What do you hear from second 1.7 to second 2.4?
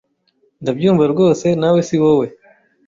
siwowe.